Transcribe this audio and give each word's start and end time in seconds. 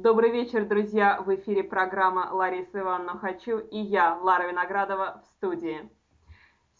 Добрый 0.00 0.30
вечер, 0.30 0.64
друзья! 0.64 1.20
В 1.20 1.34
эфире 1.34 1.64
программа 1.64 2.28
Лариса 2.30 2.78
Ивановна 2.78 3.18
Хочу 3.18 3.58
и 3.58 3.80
я, 3.80 4.16
Лара 4.22 4.46
Виноградова, 4.46 5.20
в 5.24 5.26
студии. 5.26 5.90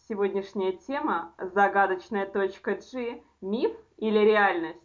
Сегодняшняя 0.07 0.71
тема– 0.71 1.33
загадочная 1.37 2.25
точка 2.25 2.75
G– 2.75 3.21
миф 3.41 3.73
или 3.97 4.19
реальность? 4.19 4.79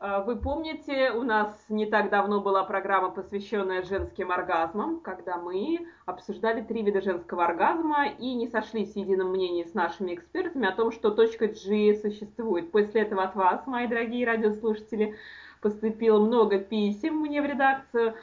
Э, 0.00 0.24
вы 0.24 0.34
помните, 0.34 1.12
у 1.12 1.22
нас 1.22 1.56
не 1.68 1.86
так 1.86 2.10
давно 2.10 2.40
была 2.40 2.64
программа, 2.64 3.10
посвященная 3.10 3.84
женским 3.84 4.32
оргазмам, 4.32 4.98
когда 4.98 5.36
мы 5.36 5.86
обсуждали 6.04 6.62
три 6.62 6.82
вида 6.82 7.00
женского 7.00 7.44
оргазма 7.44 8.08
и 8.08 8.34
не 8.34 8.48
сошлись 8.48 8.94
в 8.94 8.96
едином 8.96 9.30
мнении 9.30 9.62
с 9.62 9.72
нашими 9.72 10.16
экспертами 10.16 10.66
о 10.66 10.74
том, 10.74 10.90
что 10.90 11.12
точка 11.12 11.46
G 11.46 11.94
существует. 11.94 12.72
После 12.72 13.02
этого 13.02 13.22
от 13.22 13.36
вас, 13.36 13.64
мои 13.68 13.86
дорогие 13.86 14.26
радиослушатели, 14.26 15.16
поступило 15.62 16.18
много 16.18 16.58
писем 16.58 17.20
мне 17.20 17.40
в 17.40 17.46
редакцию 17.46 18.14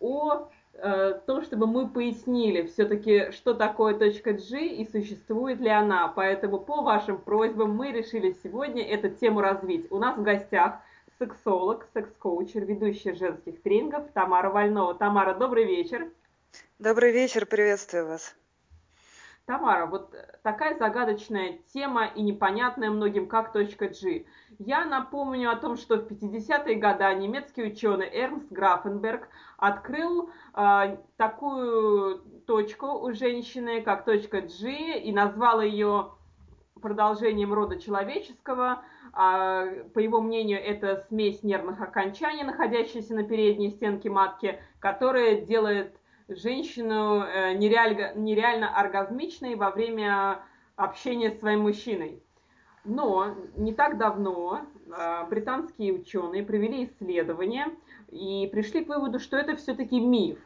о 0.00 0.48
э, 0.74 1.20
том, 1.26 1.42
чтобы 1.42 1.66
мы 1.66 1.88
пояснили 1.88 2.66
все-таки, 2.66 3.30
что 3.30 3.54
такое 3.54 3.94
точка 3.94 4.32
G 4.32 4.66
и 4.66 4.86
существует 4.90 5.60
ли 5.60 5.70
она. 5.70 6.08
Поэтому 6.08 6.58
по 6.58 6.82
вашим 6.82 7.18
просьбам 7.18 7.74
мы 7.74 7.92
решили 7.92 8.36
сегодня 8.42 8.82
эту 8.82 9.08
тему 9.08 9.40
развить. 9.40 9.86
У 9.90 9.98
нас 9.98 10.18
в 10.18 10.22
гостях 10.22 10.80
сексолог, 11.18 11.86
секс-коучер, 11.94 12.64
ведущая 12.64 13.14
женских 13.14 13.62
тренингов 13.62 14.10
Тамара 14.12 14.50
Вольнова. 14.50 14.94
Тамара, 14.94 15.34
добрый 15.34 15.64
вечер. 15.64 16.08
Добрый 16.78 17.12
вечер, 17.12 17.46
приветствую 17.46 18.06
вас. 18.06 18.34
Тамара, 19.50 19.86
вот 19.86 20.14
такая 20.44 20.78
загадочная 20.78 21.58
тема 21.74 22.06
и 22.06 22.22
непонятная 22.22 22.88
многим, 22.88 23.26
как 23.26 23.52
точка 23.52 23.88
G. 23.88 24.24
Я 24.60 24.84
напомню 24.84 25.50
о 25.50 25.56
том, 25.56 25.76
что 25.76 25.96
в 25.96 26.06
50-е 26.06 26.76
годы 26.76 27.12
немецкий 27.16 27.64
ученый 27.64 28.08
Эрнст 28.12 28.46
Графенберг 28.52 29.28
открыл 29.56 30.30
э, 30.54 30.98
такую 31.16 32.18
точку 32.46 32.92
у 32.92 33.12
женщины, 33.12 33.82
как 33.82 34.04
точка 34.04 34.42
G, 34.42 35.00
и 35.00 35.10
назвал 35.10 35.60
ее 35.60 36.12
продолжением 36.80 37.52
рода 37.52 37.80
человеческого. 37.80 38.84
А, 39.12 39.66
по 39.92 39.98
его 39.98 40.20
мнению, 40.20 40.62
это 40.64 41.04
смесь 41.08 41.42
нервных 41.42 41.80
окончаний, 41.80 42.44
находящаяся 42.44 43.16
на 43.16 43.24
передней 43.24 43.70
стенке 43.70 44.10
матки, 44.10 44.60
которая 44.78 45.40
делает 45.40 45.99
женщину 46.30 47.22
э, 47.22 47.54
нереально, 47.54 48.14
нереально 48.14 48.74
оргазмичной 48.74 49.54
во 49.54 49.70
время 49.70 50.42
общения 50.76 51.30
с 51.30 51.38
своим 51.38 51.60
мужчиной. 51.60 52.22
Но 52.84 53.34
не 53.56 53.74
так 53.74 53.98
давно 53.98 54.62
э, 54.86 55.26
британские 55.28 55.92
ученые 55.92 56.42
провели 56.42 56.84
исследование 56.84 57.66
и 58.10 58.48
пришли 58.52 58.84
к 58.84 58.88
выводу, 58.88 59.18
что 59.18 59.36
это 59.36 59.56
все-таки 59.56 60.00
миф. 60.00 60.38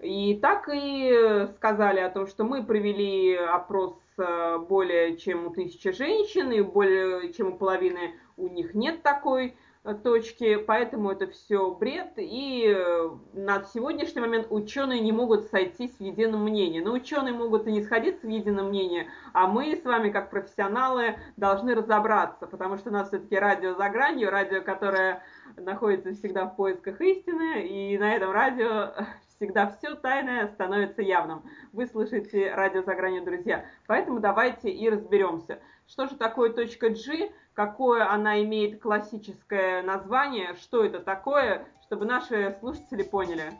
И 0.00 0.38
так 0.40 0.68
и 0.72 1.48
сказали 1.56 2.00
о 2.00 2.10
том, 2.10 2.26
что 2.26 2.44
мы 2.44 2.64
провели 2.64 3.34
опрос 3.34 3.96
э, 4.16 4.58
более 4.58 5.16
чем 5.16 5.46
у 5.46 5.50
тысячи 5.50 5.92
женщин, 5.92 6.50
и 6.52 6.60
более 6.60 7.32
чем 7.32 7.54
у 7.54 7.56
половины 7.56 8.14
у 8.36 8.48
них 8.48 8.74
нет 8.74 9.02
такой 9.02 9.56
точки, 10.02 10.56
поэтому 10.56 11.10
это 11.10 11.26
все 11.28 11.70
бред, 11.74 12.12
и 12.16 12.74
э, 12.76 13.10
на 13.32 13.64
сегодняшний 13.64 14.20
момент 14.20 14.48
ученые 14.50 15.00
не 15.00 15.12
могут 15.12 15.46
сойтись 15.50 15.92
в 15.98 16.00
едином 16.00 16.42
мнении. 16.42 16.80
Но 16.80 16.92
ученые 16.92 17.32
могут 17.32 17.66
и 17.66 17.72
не 17.72 17.82
сходиться 17.82 18.26
в 18.26 18.30
едином 18.30 18.68
мнении, 18.68 19.08
а 19.32 19.46
мы 19.46 19.74
с 19.76 19.84
вами, 19.84 20.10
как 20.10 20.30
профессионалы, 20.30 21.16
должны 21.36 21.74
разобраться, 21.74 22.46
потому 22.46 22.76
что 22.76 22.90
у 22.90 22.92
нас 22.92 23.08
все-таки 23.08 23.36
радио 23.36 23.74
за 23.74 23.88
гранью, 23.88 24.30
радио, 24.30 24.62
которое 24.62 25.22
находится 25.56 26.12
всегда 26.14 26.46
в 26.46 26.56
поисках 26.56 27.00
истины, 27.00 27.66
и 27.66 27.98
на 27.98 28.14
этом 28.14 28.30
радио 28.30 28.92
всегда 29.38 29.70
все 29.78 29.94
тайное 29.94 30.48
становится 30.48 31.00
явным. 31.00 31.42
Вы 31.72 31.86
слышите 31.86 32.52
радио 32.52 32.82
за 32.82 32.94
гранью, 32.94 33.24
друзья. 33.24 33.64
Поэтому 33.86 34.18
давайте 34.18 34.68
и 34.68 34.90
разберемся. 34.90 35.60
Что 35.86 36.06
же 36.06 36.16
такое 36.16 36.52
точка 36.52 36.90
G, 36.90 37.30
какое 37.54 38.10
она 38.10 38.42
имеет 38.42 38.82
классическое 38.82 39.82
название, 39.82 40.54
что 40.60 40.84
это 40.84 40.98
такое, 40.98 41.64
чтобы 41.82 42.04
наши 42.04 42.56
слушатели 42.60 43.02
поняли. 43.02 43.52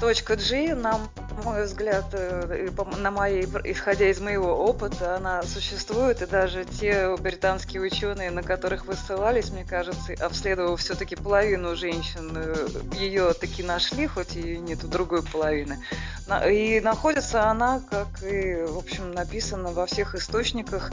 Точка 0.00 0.36
G, 0.36 0.74
на 0.74 0.94
мой 1.40 1.64
взгляд, 1.64 2.06
э, 2.12 2.68
на 2.98 3.10
моей, 3.10 3.44
исходя 3.64 4.08
из 4.08 4.20
моего 4.20 4.64
опыта, 4.64 5.16
она 5.16 5.42
существует, 5.42 6.22
и 6.22 6.26
даже 6.26 6.64
те 6.64 7.16
британские 7.16 7.82
ученые, 7.82 8.30
на 8.30 8.42
которых 8.42 8.86
вы 8.86 8.94
ссылались, 8.94 9.50
мне 9.50 9.64
кажется, 9.64 10.14
обследовав 10.20 10.80
все-таки 10.80 11.16
половину 11.16 11.76
женщин, 11.76 12.32
э, 12.34 12.68
ее 12.98 13.32
таки 13.32 13.62
нашли, 13.62 14.06
хоть 14.06 14.36
и 14.36 14.58
нету 14.58 14.88
другой 14.88 15.22
половины. 15.22 15.78
И 16.48 16.80
находится 16.80 17.50
она, 17.50 17.82
как 17.90 18.22
и, 18.22 18.62
в 18.62 18.78
общем, 18.78 19.12
написано 19.12 19.72
во 19.72 19.86
всех 19.86 20.14
источниках, 20.14 20.92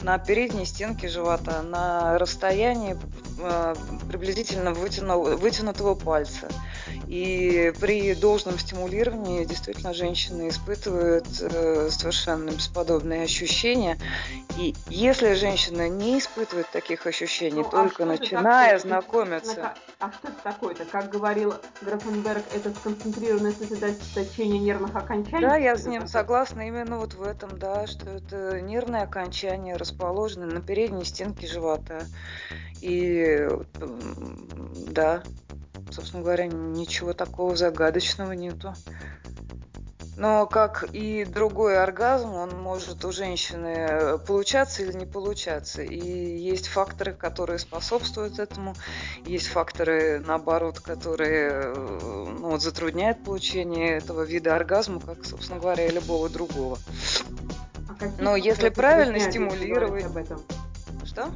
на 0.00 0.18
передней 0.18 0.64
стенке 0.64 1.08
живота, 1.08 1.62
на 1.62 2.18
расстоянии 2.18 2.96
э, 3.38 3.74
приблизительно 4.08 4.72
вытянутого, 4.72 5.36
вытянутого 5.36 5.94
пальца. 5.94 6.48
И 7.06 7.72
при 7.80 8.14
должном 8.14 8.58
стимулировании 8.58 9.44
действительно 9.44 9.87
женщины 9.92 10.48
испытывают 10.48 11.26
э, 11.40 11.88
совершенно 11.90 12.50
бесподобные 12.50 13.24
ощущения. 13.24 13.98
И 14.58 14.74
если 14.88 15.34
женщина 15.34 15.88
не 15.88 16.18
испытывает 16.18 16.70
таких 16.70 17.06
ощущений, 17.06 17.62
ну, 17.62 17.68
а 17.68 17.70
только 17.70 18.02
а 18.04 18.06
начиная 18.06 18.78
такое? 18.78 18.78
знакомиться... 18.78 19.74
А 20.00 20.12
что 20.12 20.28
это 20.28 20.42
такое-то? 20.44 20.84
Как 20.84 21.10
говорил 21.10 21.54
Графенберг, 21.82 22.42
это 22.54 22.70
сконцентрированное 22.70 23.52
сосредоточение 23.52 24.60
нервных 24.60 24.94
окончаний? 24.94 25.46
Да, 25.46 25.56
я 25.56 25.76
с 25.76 25.84
ним 25.84 26.02
такое? 26.02 26.08
согласна 26.08 26.68
именно 26.68 26.98
вот 26.98 27.14
в 27.14 27.22
этом, 27.22 27.58
да, 27.58 27.86
что 27.86 28.08
это 28.10 28.60
нервные 28.60 29.02
окончания 29.02 29.76
расположены 29.76 30.46
на 30.46 30.60
передней 30.60 31.04
стенке 31.04 31.46
живота. 31.46 32.02
И 32.80 33.48
да, 34.90 35.22
собственно 35.90 36.22
говоря, 36.22 36.46
ничего 36.46 37.12
такого 37.12 37.56
загадочного 37.56 38.32
нету. 38.32 38.74
Но 40.18 40.46
как 40.46 40.82
и 40.92 41.24
другой 41.24 41.80
оргазм, 41.80 42.34
он 42.34 42.50
может 42.60 43.04
у 43.04 43.12
женщины 43.12 44.18
получаться 44.26 44.82
или 44.82 44.92
не 44.92 45.06
получаться. 45.06 45.82
И 45.82 45.96
есть 45.96 46.66
факторы, 46.66 47.12
которые 47.12 47.60
способствуют 47.60 48.40
этому, 48.40 48.74
есть 49.24 49.46
факторы, 49.46 50.18
наоборот, 50.18 50.80
которые 50.80 51.72
ну, 51.72 52.50
вот, 52.50 52.62
затрудняют 52.62 53.22
получение 53.22 53.98
этого 53.98 54.22
вида 54.22 54.56
оргазма, 54.56 54.98
как, 54.98 55.24
собственно 55.24 55.60
говоря, 55.60 55.86
и 55.86 55.92
любого 55.92 56.28
другого. 56.28 56.78
А 57.88 57.94
Но 58.18 58.34
если 58.34 58.70
правильно 58.70 59.20
стимулировать... 59.20 60.04
Об 60.04 60.16
этом? 60.16 60.42
Что? 61.04 61.30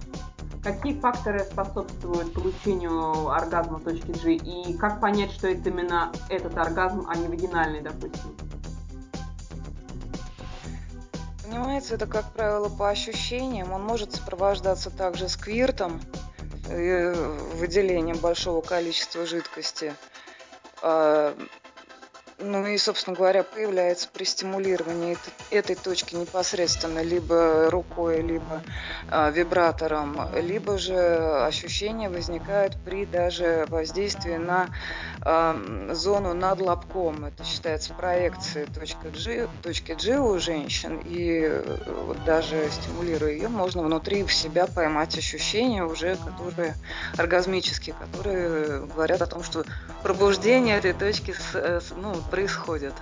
Какие 0.65 0.99
факторы 0.99 1.41
способствуют 1.45 2.35
получению 2.35 3.29
оргазма 3.29 3.79
точки 3.79 4.11
G? 4.11 4.33
И 4.35 4.77
как 4.77 5.01
понять, 5.01 5.31
что 5.31 5.47
это 5.47 5.69
именно 5.69 6.11
этот 6.29 6.57
оргазм, 6.59 7.07
а 7.09 7.17
не 7.17 7.29
вагинальный, 7.29 7.81
допустим? 7.81 8.37
Понимаете, 11.53 11.97
это, 11.97 12.07
как 12.07 12.33
правило, 12.33 12.71
по 12.71 12.89
ощущениям. 12.89 13.73
Он 13.73 13.83
может 13.83 14.15
сопровождаться 14.15 14.89
также 14.89 15.29
сквиртом, 15.29 16.01
выделением 16.65 18.17
большого 18.17 18.63
количества 18.63 19.27
жидкости. 19.27 19.95
Ну 22.45 22.67
и, 22.67 22.77
собственно 22.77 23.15
говоря, 23.15 23.45
появляется 23.45 24.09
при 24.13 24.25
стимулировании 24.25 25.17
этой, 25.51 25.77
точки 25.77 26.17
непосредственно 26.17 27.01
либо 27.01 27.71
рукой, 27.71 28.21
либо 28.21 28.63
э, 29.11 29.31
вибратором, 29.33 30.29
либо 30.35 30.77
же 30.77 30.97
ощущение 31.47 32.09
возникает 32.09 32.77
при 32.85 33.07
даже 33.07 33.67
воздействии 33.69 34.37
на 34.37 34.69
э, 35.25 35.91
зону 35.93 36.35
над 36.35 36.61
лобком. 36.61 37.27
Это 37.27 37.45
считается 37.45 37.95
проекцией 37.95 38.67
точки 38.67 39.07
G, 39.07 39.49
точки 39.63 39.93
G 39.93 40.19
у 40.19 40.39
женщин. 40.41 41.01
И 41.05 41.43
э, 41.45 41.79
вот 42.07 42.25
даже 42.25 42.69
стимулируя 42.71 43.31
ее, 43.31 43.49
можно 43.49 43.83
внутри 43.83 44.25
в 44.25 44.33
себя 44.33 44.67
поймать 44.67 45.17
ощущения 45.17 45.85
уже, 45.85 46.17
которые 46.17 46.75
оргазмические, 47.17 47.95
которые 47.95 48.81
говорят 48.87 49.23
о 49.23 49.27
том, 49.27 49.45
что 49.45 49.65
пробуждение 50.03 50.77
этой 50.77 50.93
точки 50.93 51.33
с, 51.33 51.93
ну, 51.97 52.15
происходит. 52.33 52.95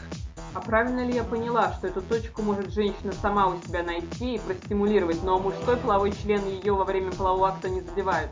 А 0.54 0.60
правильно 0.60 1.06
ли 1.06 1.14
я 1.14 1.22
поняла, 1.22 1.72
что 1.78 1.86
эту 1.86 2.02
точку 2.02 2.42
может 2.42 2.72
женщина 2.72 3.12
сама 3.22 3.46
у 3.46 3.62
себя 3.62 3.84
найти 3.84 4.34
и 4.34 4.38
простимулировать, 4.40 5.22
но 5.22 5.38
мужской 5.38 5.76
половой 5.76 6.10
член 6.10 6.44
ее 6.44 6.72
во 6.72 6.84
время 6.84 7.12
полового 7.12 7.50
акта 7.50 7.68
не 7.68 7.80
задевает? 7.80 8.30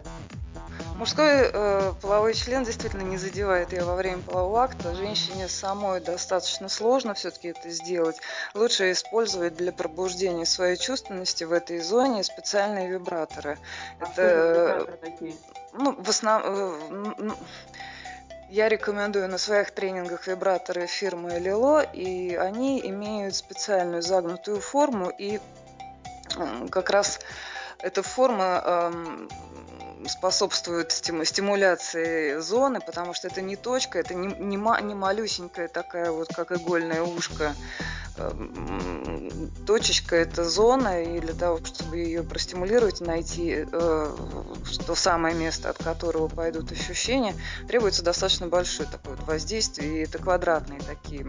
Мужской 0.97 1.49
э, 1.53 1.93
половой 2.03 2.35
член 2.35 2.65
действительно 2.65 3.03
не 3.03 3.17
задевает 3.17 3.73
ее 3.73 3.85
во 3.85 3.95
время 3.95 4.21
полового 4.23 4.65
акта. 4.65 4.97
Женщине 4.97 5.47
самой 5.47 6.01
достаточно 6.01 6.69
сложно 6.69 7.15
все-таки 7.15 7.49
это 7.49 7.71
сделать. 7.71 8.17
Лучше 8.55 8.91
использовать 8.91 9.55
для 9.55 9.71
пробуждения 9.71 10.45
своей 10.45 10.77
чувственности 10.77 11.45
в 11.45 11.53
этой 11.53 11.79
зоне 11.79 12.25
специальные 12.25 12.89
вибраторы. 12.89 13.59
А 14.01 14.05
это, 14.07 14.83
вибраторы 14.83 14.97
такие? 14.97 15.37
Ну, 15.75 15.95
в 16.03 16.09
основном... 16.09 17.37
Я 18.49 18.69
рекомендую 18.71 19.29
на 19.29 19.37
своих 19.37 19.73
тренингах 19.73 20.27
вибраторы 20.27 20.87
фирмы 20.87 21.39
Лило, 21.39 21.83
и 21.83 22.35
они 22.35 22.81
имеют 22.81 23.35
специальную 23.35 24.01
загнутую 24.01 24.61
форму, 24.61 25.11
и 25.11 25.39
как 26.71 26.89
раз 26.89 27.21
эта 27.81 28.03
форма 28.03 28.91
способствует 30.07 30.93
стимуляции 30.93 32.39
зоны, 32.39 32.81
потому 32.81 33.15
что 33.15 33.29
это 33.29 33.41
не 33.43 33.57
точка, 33.57 33.99
это 33.99 34.15
не, 34.15 34.29
не, 34.29 34.57
не 34.57 34.95
малюсенькая 34.95 35.69
такая 35.69 36.11
вот, 36.11 36.29
как 36.35 36.53
игольное 36.53 37.03
ушко. 37.03 37.55
Эм, 38.19 39.51
точечка– 39.67 40.17
это 40.17 40.49
зона, 40.49 41.03
и 41.03 41.21
для 41.21 41.35
того, 41.35 41.61
чтобы 41.65 41.99
ее 41.99 42.23
простимулировать, 42.23 43.01
найти 43.01 43.65
э, 43.71 44.17
то 44.87 44.95
самое 44.95 45.35
место, 45.35 45.71
от 45.71 45.79
которого 45.79 46.29
пойдут 46.29 46.73
ощущения, 46.73 47.35
требуется 47.69 48.03
достаточно 48.03 48.49
большое 48.49 48.89
такое 48.89 49.15
вот 49.15 49.27
воздействие, 49.27 49.99
и 49.99 50.05
это 50.05 50.19
квадратные 50.19 50.81
такие 50.81 51.27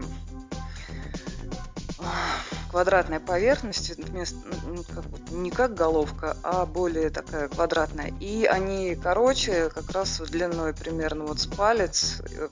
квадратная 2.70 3.20
поверхность, 3.20 3.96
вместо, 3.96 4.38
ну, 4.66 4.84
как, 4.84 5.04
не 5.30 5.50
как 5.50 5.74
головка, 5.74 6.36
а 6.42 6.66
более 6.66 7.10
такая 7.10 7.48
квадратная. 7.48 8.12
И 8.20 8.44
они 8.44 8.94
короче, 8.94 9.70
как 9.70 9.90
раз 9.90 10.20
длиной 10.20 10.72
примерно 10.72 11.24
вот 11.24 11.40
с 11.40 11.46
палец, 11.46 12.22
э, 12.30 12.48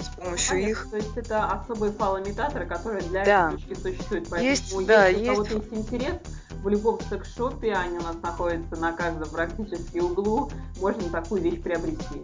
с 0.00 0.16
помощью 0.16 0.50
Понятно, 0.50 0.70
их. 0.70 0.90
То 0.90 0.96
есть 0.96 1.16
это 1.16 1.46
особые 1.46 1.92
фалоимитаторы, 1.92 2.66
которые 2.66 3.02
для 3.02 3.24
да. 3.24 3.52
этой 3.68 3.76
существуют. 3.76 4.28
Поэтому 4.28 4.50
есть, 4.50 4.72
если 4.72 4.84
да, 4.84 5.06
есть. 5.08 5.22
у 5.22 5.34
кого-то 5.34 5.54
есть 5.54 5.72
интерес, 5.72 6.16
в 6.62 6.68
любом 6.68 7.00
секс-шопе, 7.08 7.72
они 7.72 7.98
у 7.98 8.02
нас 8.02 8.16
находятся 8.22 8.76
на 8.76 8.92
каждом 8.92 9.28
практически 9.28 9.98
углу, 9.98 10.50
можно 10.80 11.08
такую 11.10 11.42
вещь 11.42 11.60
приобрести. 11.60 12.22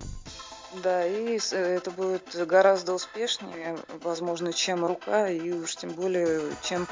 Да, 0.82 1.06
и 1.06 1.38
э, 1.52 1.76
это 1.76 1.90
будет 1.90 2.34
гораздо 2.46 2.94
успешнее, 2.94 3.78
возможно, 4.02 4.52
чем 4.52 4.84
рука, 4.84 5.28
и 5.28 5.52
уж 5.52 5.76
тем 5.76 5.90
более, 5.90 6.42
чем 6.62 6.86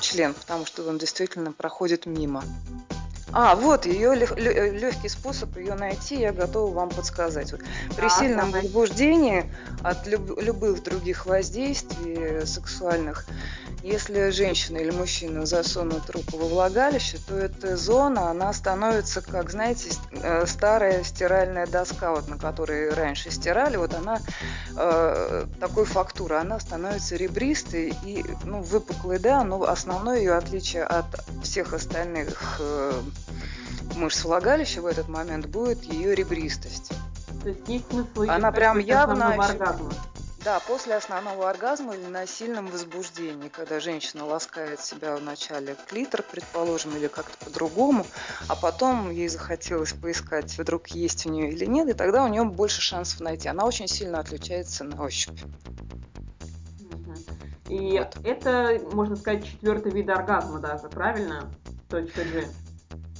член, 0.00 0.34
потому 0.34 0.66
что 0.66 0.88
он 0.88 0.98
действительно 0.98 1.52
проходит 1.52 2.06
мимо. 2.06 2.42
А, 3.38 3.54
вот, 3.54 3.84
ее 3.84 4.14
легкий 4.14 5.10
способ 5.10 5.58
ее 5.58 5.74
найти, 5.74 6.18
я 6.18 6.32
готова 6.32 6.72
вам 6.72 6.88
подсказать. 6.88 7.52
Вот, 7.52 7.60
при 7.94 8.08
сильном 8.08 8.50
возбуждении 8.50 9.52
от 9.84 10.06
люб, 10.06 10.40
любых 10.40 10.82
других 10.82 11.26
воздействий 11.26 12.46
сексуальных 12.46 13.26
если 13.86 14.30
женщина 14.30 14.78
или 14.78 14.90
мужчина 14.90 15.46
засунут 15.46 16.10
руку 16.10 16.38
во 16.38 16.48
влагалище, 16.48 17.18
то 17.28 17.38
эта 17.38 17.76
зона, 17.76 18.30
она 18.30 18.52
становится, 18.52 19.20
как, 19.20 19.50
знаете, 19.50 19.90
э, 20.10 20.44
старая 20.46 21.04
стиральная 21.04 21.68
доска, 21.68 22.10
вот, 22.10 22.28
на 22.28 22.36
которой 22.36 22.92
раньше 22.92 23.30
стирали, 23.30 23.76
вот 23.76 23.94
она 23.94 24.18
э, 24.76 25.46
такой 25.60 25.84
фактуры, 25.84 26.34
она 26.34 26.58
становится 26.58 27.14
ребристой 27.14 27.94
и 28.02 28.24
ну, 28.42 28.60
выпуклой, 28.60 29.20
да, 29.20 29.44
но 29.44 29.62
основное 29.62 30.18
ее 30.18 30.32
отличие 30.32 30.82
от 30.82 31.06
всех 31.44 31.72
остальных 31.72 32.56
э, 32.58 32.92
мышц 33.96 34.24
влагалища 34.24 34.82
в 34.82 34.86
этот 34.86 35.08
момент 35.08 35.46
будет 35.46 35.82
ее 35.84 36.14
ребристость. 36.14 36.92
То 37.42 37.48
есть 37.50 37.68
есть 37.68 37.88
смысл 37.90 38.28
Она 38.28 38.52
прям 38.52 38.78
явно... 38.78 39.34
Оргазма. 39.34 39.92
Да, 40.46 40.60
после 40.60 40.94
основного 40.94 41.50
оргазма 41.50 41.96
или 41.96 42.06
на 42.06 42.24
сильном 42.24 42.68
возбуждении, 42.68 43.48
когда 43.48 43.80
женщина 43.80 44.24
ласкает 44.24 44.78
себя 44.78 45.16
вначале 45.16 45.76
клитор, 45.88 46.22
предположим, 46.22 46.96
или 46.96 47.08
как-то 47.08 47.44
по-другому, 47.44 48.06
а 48.46 48.54
потом 48.54 49.10
ей 49.10 49.26
захотелось 49.26 49.92
поискать, 49.92 50.56
вдруг 50.56 50.86
есть 50.88 51.26
у 51.26 51.30
нее 51.30 51.50
или 51.50 51.64
нет, 51.64 51.88
и 51.88 51.94
тогда 51.94 52.22
у 52.22 52.28
нее 52.28 52.44
больше 52.44 52.80
шансов 52.80 53.18
найти. 53.18 53.48
Она 53.48 53.64
очень 53.64 53.88
сильно 53.88 54.20
отличается 54.20 54.84
на 54.84 55.02
ощупь. 55.02 55.40
И 57.68 57.98
вот. 57.98 58.16
это, 58.24 58.80
можно 58.92 59.16
сказать, 59.16 59.44
четвертый 59.44 59.90
вид 59.90 60.08
оргазма 60.10 60.60
даже, 60.60 60.88
правильно? 60.88 61.50
Точка 61.88 62.22
G. 62.22 62.46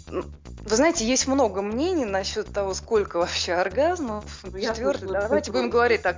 Вы 0.08 0.76
знаете, 0.76 1.06
есть 1.06 1.26
много 1.26 1.62
мнений 1.62 2.04
насчет 2.04 2.52
того, 2.52 2.74
сколько 2.74 3.18
вообще 3.18 3.54
оргазмов. 3.54 4.24
Ну, 4.44 4.58
Четвертый, 4.58 5.08
давайте 5.08 5.52
будем 5.52 5.70
говорить 5.70 6.02
так. 6.02 6.16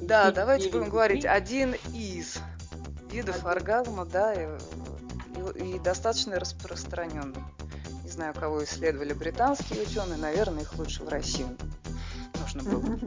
Да, 0.00 0.30
давайте 0.30 0.70
будем 0.70 0.88
говорить, 0.88 1.24
один 1.24 1.74
из 1.92 2.38
видов 3.10 3.44
оргазма, 3.44 4.04
да, 4.06 4.34
и, 4.34 4.48
и, 5.56 5.76
и 5.76 5.78
достаточно 5.78 6.38
распространенный. 6.38 7.42
Не 8.02 8.10
знаю, 8.10 8.34
кого 8.34 8.64
исследовали 8.64 9.12
британские 9.12 9.82
ученые, 9.82 10.16
наверное, 10.16 10.62
их 10.62 10.74
лучше 10.76 11.04
в 11.04 11.08
России 11.08 11.46
нужно 12.54 12.62
было. 12.62 12.98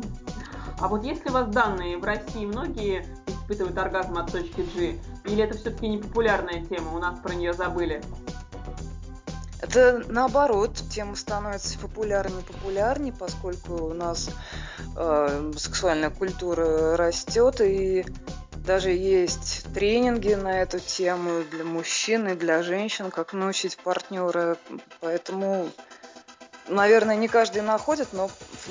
А 0.80 0.88
вот 0.88 1.04
если 1.04 1.30
у 1.30 1.34
вас 1.34 1.48
данные 1.50 1.98
в 1.98 2.04
России 2.04 2.46
многие 2.46 3.06
испытывают 3.28 3.78
оргазм 3.78 4.18
от 4.18 4.32
точки 4.32 4.62
G, 4.76 5.00
или 5.26 5.44
это 5.44 5.58
все-таки 5.58 5.88
не 5.88 5.98
популярная 5.98 6.64
тема, 6.66 6.94
у 6.94 7.00
нас 7.00 7.20
про 7.20 7.34
нее 7.34 7.54
забыли? 7.54 8.02
Это 9.64 10.04
наоборот, 10.10 10.76
тема 10.92 11.16
становится 11.16 11.80
популярнее 11.80 12.42
и 12.42 12.44
популярнее, 12.44 13.14
поскольку 13.14 13.86
у 13.86 13.94
нас 13.94 14.30
э, 14.98 15.52
сексуальная 15.56 16.10
культура 16.10 16.98
растет, 16.98 17.62
и 17.62 18.06
даже 18.56 18.90
есть 18.90 19.66
тренинги 19.74 20.34
на 20.34 20.62
эту 20.62 20.80
тему 20.80 21.44
для 21.50 21.64
мужчин 21.64 22.28
и 22.28 22.36
для 22.36 22.62
женщин, 22.62 23.10
как 23.10 23.32
научить 23.32 23.78
партнера. 23.78 24.58
Поэтому 25.00 25.70
наверное, 26.68 27.16
не 27.16 27.30
каждый 27.30 27.62
находит, 27.62 28.10
но 28.12 28.30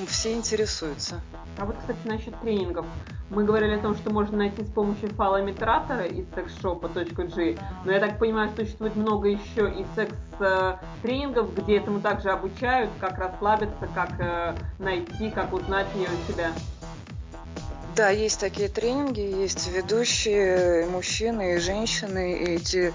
все 0.09 0.35
интересуются. 0.35 1.23
А 1.59 1.65
вот, 1.65 1.77
кстати, 1.79 1.99
насчет 2.05 2.39
тренингов. 2.41 2.85
Мы 3.33 3.45
говорили 3.45 3.77
о 3.77 3.79
том, 3.79 3.97
что 3.97 4.13
можно 4.13 4.37
найти 4.37 4.63
с 4.63 4.69
помощью 4.69 5.09
фалоимитратора 5.15 6.05
из 6.05 6.27
секс-шопа.g, 6.35 7.57
но 7.87 7.91
я 7.93 7.99
так 7.99 8.19
понимаю, 8.19 8.51
существует 8.55 8.95
много 8.95 9.29
еще 9.29 9.71
и 9.71 9.87
секс-тренингов, 9.95 11.55
где 11.55 11.79
этому 11.79 12.03
также 12.03 12.29
обучают, 12.29 12.91
как 13.01 13.17
расслабиться, 13.17 13.89
как 13.95 14.21
э, 14.21 14.55
найти, 14.79 15.31
как 15.31 15.55
узнать 15.55 15.87
ее 15.95 16.09
у 16.09 16.31
себя. 16.31 16.53
Да, 17.97 18.11
есть 18.11 18.39
такие 18.39 18.69
тренинги, 18.69 19.21
есть 19.21 19.67
ведущие 19.73 20.87
мужчины 20.89 21.55
и 21.55 21.59
женщины. 21.59 22.35
И 22.35 22.45
эти 22.57 22.93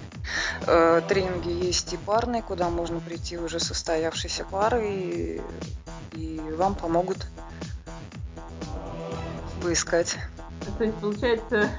э, 0.68 1.02
тренинги 1.08 1.50
есть 1.50 1.94
и 1.94 1.98
парные, 1.98 2.44
куда 2.44 2.70
можно 2.70 3.00
прийти 3.00 3.40
уже 3.40 3.60
состоявшейся 3.60 4.46
парой, 4.46 4.94
и, 4.94 5.42
и 6.14 6.40
вам 6.56 6.76
помогут 6.76 7.26
поискать. 9.58 10.18
То 10.78 10.84
есть, 10.84 10.98
получается, 10.98 11.70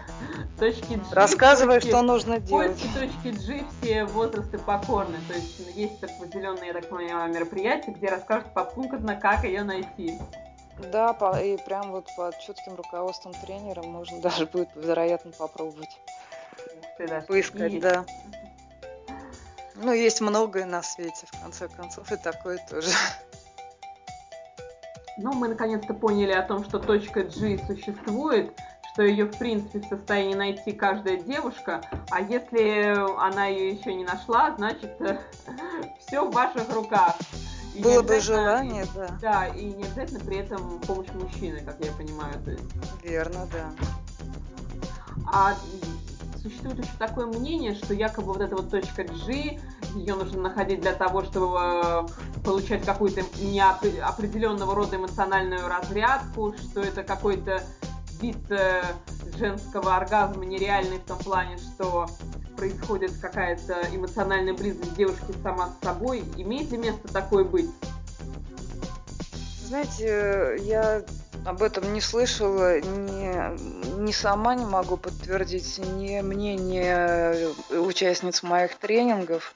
точки 0.59 0.95
G... 0.95 1.01
Рассказывай, 1.13 1.77
точки, 1.77 1.89
что 1.89 2.03
нужно 2.03 2.39
делать. 2.39 2.79
Поиски 2.79 2.89
точки 2.95 3.47
G 3.47 3.65
все 3.81 4.05
возрасты 4.05 4.59
покорны. 4.59 5.19
То 5.29 5.35
есть, 5.35 5.61
есть 5.75 6.03
определенные, 6.03 6.69
я 6.69 6.73
так 6.73 6.89
понимаю, 6.89 7.33
мероприятия, 7.33 7.93
где 7.93 8.09
расскажут 8.09 8.53
попунктно, 8.55 9.17
как 9.17 9.45
ее 9.45 9.63
найти. 9.63 10.19
Да, 10.93 11.13
по, 11.13 11.41
и 11.41 11.57
прям 11.57 11.91
вот 11.91 12.07
под 12.17 12.39
чутким 12.41 12.77
руководством 12.77 13.35
тренера 13.35 13.83
можно 13.83 14.21
даже 14.23 14.47
будет, 14.47 14.69
вероятно, 14.75 15.33
попробовать. 15.33 16.01
Ты 16.97 17.07
Поискать, 17.29 17.73
есть. 17.73 17.83
да. 17.83 18.05
Ну, 19.77 19.93
есть 19.93 20.21
многое 20.21 20.67
на 20.67 20.83
свете, 20.83 21.27
в 21.31 21.41
конце 21.41 21.69
концов, 21.69 22.11
и 22.11 22.17
такое 22.17 22.59
тоже. 22.69 22.91
Ну, 25.19 25.33
мы 25.33 25.49
наконец-то 25.49 25.95
поняли 25.95 26.31
о 26.31 26.43
том, 26.43 26.65
что 26.65 26.79
точка 26.79 27.25
G 27.25 27.59
существует, 27.67 28.53
что 28.93 29.03
ее, 29.03 29.25
в 29.25 29.37
принципе, 29.37 29.81
в 29.81 29.85
состоянии 29.89 30.35
найти 30.35 30.73
каждая 30.73 31.17
девушка, 31.17 31.81
а 32.11 32.21
если 32.21 32.97
она 33.21 33.47
ее 33.47 33.71
еще 33.71 33.95
не 33.95 34.05
нашла, 34.05 34.55
значит, 34.57 34.97
все 36.07 36.25
в 36.25 36.33
ваших 36.33 36.73
руках. 36.73 37.17
И 37.75 37.83
Было 37.83 38.03
бы 38.03 38.21
желание, 38.21 38.85
да. 38.95 39.09
Да, 39.21 39.47
и 39.49 39.67
не 39.67 39.85
обязательно 39.85 40.21
при 40.21 40.39
этом 40.39 40.81
помощь 40.81 41.11
мужчины, 41.15 41.61
как 41.61 41.85
я 41.85 41.93
понимаю. 41.93 42.35
То 42.45 42.53
есть. 42.53 42.65
Верно, 43.03 43.47
да. 43.53 43.71
А 45.33 45.55
существует 46.41 46.79
еще 46.79 46.91
такое 46.99 47.27
мнение, 47.27 47.75
что 47.75 47.93
якобы 47.93 48.33
вот 48.33 48.41
эта 48.41 48.57
вот 48.57 48.71
точка 48.71 49.05
G, 49.05 49.61
ее 49.95 50.15
нужно 50.15 50.43
находить 50.43 50.81
для 50.81 50.95
того, 50.95 51.23
чтобы 51.23 51.57
э, 51.57 52.07
получать 52.49 52.83
какую-то 52.83 53.21
неопределенного 53.43 54.75
рода 54.75 54.97
эмоциональную 54.97 55.69
разрядку, 55.69 56.55
что 56.57 56.81
это 56.81 57.03
какой-то 57.03 57.63
вид 58.23 58.39
э, 58.49 58.83
женского 59.37 59.97
оргазма 59.97 60.47
нереальный 60.47 60.97
в 60.97 61.03
том 61.03 61.19
плане, 61.19 61.59
что 61.59 62.09
происходит 62.57 63.13
какая-то 63.21 63.87
эмоциональная 63.93 64.55
близость 64.55 64.95
девушки 64.97 65.35
сама 65.43 65.75
с 65.79 65.85
собой? 65.85 66.25
Имеет 66.39 66.71
ли 66.71 66.79
место 66.79 67.13
такое 67.13 67.45
быть? 67.45 67.69
Знаете, 69.67 70.57
я 70.63 71.03
об 71.45 71.63
этом 71.63 71.93
не 71.93 72.01
слышала, 72.01 72.81
ни, 72.81 74.01
ни 74.01 74.13
сама 74.13 74.55
не 74.55 74.65
могу 74.65 74.97
подтвердить, 74.97 75.79
ни 75.79 76.23
мнение 76.23 77.51
участниц 77.71 78.43
моих 78.43 78.75
тренингов 78.79 79.55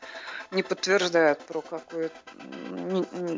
не 0.53 0.63
подтверждают 0.63 1.41
про 1.47 1.63
какую 1.63 2.11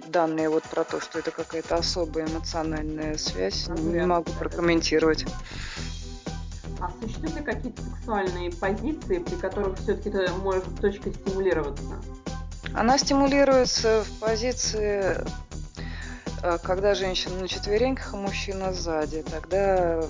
данные 0.08 0.48
вот 0.48 0.64
про 0.64 0.84
то, 0.84 1.00
что 1.00 1.18
это 1.18 1.30
какая-то 1.30 1.76
особая 1.76 2.26
эмоциональная 2.26 3.16
связь, 3.16 3.68
не, 3.68 4.00
не 4.00 4.06
могу 4.06 4.30
прокомментировать. 4.32 5.24
А 6.80 6.90
существуют 7.00 7.36
ли 7.36 7.42
какие-то 7.44 7.82
сексуальные 7.82 8.50
позиции, 8.50 9.18
при 9.18 9.34
которых 9.36 9.78
все-таки 9.78 10.30
может 10.42 10.64
точка 10.80 11.12
стимулироваться? 11.12 11.94
Она 12.74 12.98
стимулируется 12.98 14.02
в 14.02 14.20
позиции, 14.20 15.16
э, 16.42 16.58
когда 16.62 16.94
женщина 16.94 17.38
на 17.38 17.48
четвереньках, 17.48 18.12
а 18.12 18.16
мужчина 18.16 18.72
сзади. 18.72 19.24
Тогда 19.30 20.04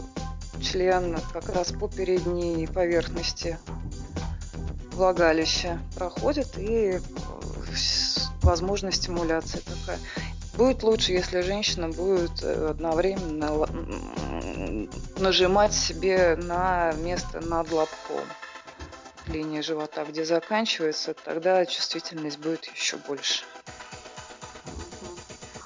член 0.62 1.18
как 1.32 1.50
раз 1.50 1.72
по 1.72 1.88
передней 1.88 2.66
поверхности 2.66 3.58
влагалища 4.94 5.80
проходит 5.96 6.56
и 6.58 6.98
э, 6.98 7.00
возможна 8.42 8.92
стимуляция 8.92 9.62
такая. 9.62 9.98
Будет 10.56 10.82
лучше, 10.82 11.12
если 11.12 11.40
женщина 11.40 11.88
будет 11.88 12.42
э, 12.42 12.68
одновременно 12.70 13.66
нажимать 15.18 15.72
себе 15.72 16.36
на 16.36 16.92
место 16.92 17.40
над 17.40 17.70
лобком 17.72 18.24
линии 19.26 19.60
живота, 19.60 20.04
где 20.04 20.24
заканчивается, 20.24 21.14
тогда 21.14 21.64
чувствительность 21.66 22.38
будет 22.38 22.66
еще 22.66 22.96
больше. 23.08 23.44